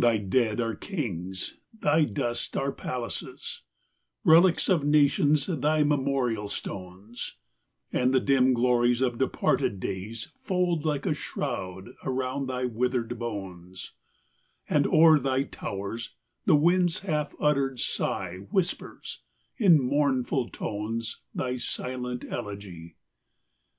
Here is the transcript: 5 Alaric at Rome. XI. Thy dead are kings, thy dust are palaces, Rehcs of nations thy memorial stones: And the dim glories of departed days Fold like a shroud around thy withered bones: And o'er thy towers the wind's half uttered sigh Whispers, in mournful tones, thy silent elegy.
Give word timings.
5 0.00 0.02
Alaric 0.02 0.02
at 0.02 0.30
Rome. 0.30 0.30
XI. 0.30 0.30
Thy 0.30 0.30
dead 0.46 0.60
are 0.62 0.74
kings, 0.76 1.54
thy 1.78 2.04
dust 2.06 2.56
are 2.56 2.72
palaces, 2.72 3.62
Rehcs 4.24 4.70
of 4.70 4.84
nations 4.86 5.44
thy 5.44 5.82
memorial 5.84 6.48
stones: 6.48 7.36
And 7.92 8.14
the 8.14 8.20
dim 8.20 8.54
glories 8.54 9.02
of 9.02 9.18
departed 9.18 9.78
days 9.78 10.28
Fold 10.40 10.86
like 10.86 11.04
a 11.04 11.12
shroud 11.12 11.90
around 12.02 12.46
thy 12.46 12.64
withered 12.64 13.18
bones: 13.18 13.92
And 14.70 14.86
o'er 14.86 15.18
thy 15.18 15.42
towers 15.42 16.14
the 16.46 16.56
wind's 16.56 17.00
half 17.00 17.34
uttered 17.38 17.78
sigh 17.78 18.38
Whispers, 18.50 19.20
in 19.58 19.78
mournful 19.82 20.48
tones, 20.48 21.20
thy 21.34 21.58
silent 21.58 22.24
elegy. 22.26 22.96